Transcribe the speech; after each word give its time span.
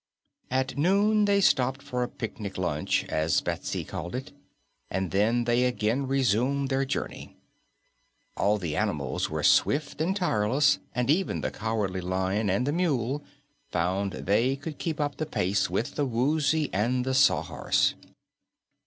At 0.49 0.79
noon 0.79 1.25
they 1.25 1.39
stopped 1.39 1.83
for 1.83 2.01
a 2.01 2.07
"picnic 2.09 2.57
luncheon," 2.57 3.07
as 3.11 3.39
Betsy 3.39 3.83
called 3.83 4.15
it, 4.15 4.31
and 4.89 5.11
then 5.11 5.43
they 5.43 5.63
again 5.65 6.07
resumed 6.07 6.69
their 6.69 6.85
journey. 6.85 7.37
All 8.35 8.57
the 8.57 8.75
animals 8.75 9.29
were 9.29 9.43
swift 9.43 10.01
and 10.01 10.15
tireless, 10.15 10.79
and 10.95 11.07
even 11.11 11.41
the 11.41 11.51
Cowardly 11.51 12.01
Lion 12.01 12.49
and 12.49 12.65
the 12.65 12.71
Mule 12.73 13.23
found 13.69 14.13
they 14.13 14.55
could 14.55 14.79
keep 14.79 14.99
up 14.99 15.11
with 15.11 15.17
the 15.19 15.25
pace 15.27 15.67
of 15.69 15.93
the 15.93 16.05
Woozy 16.07 16.73
and 16.73 17.05
the 17.05 17.13
Sawhorse. 17.13 17.93